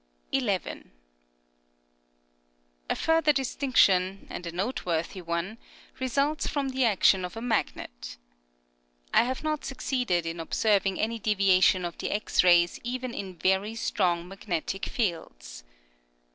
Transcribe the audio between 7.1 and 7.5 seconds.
of a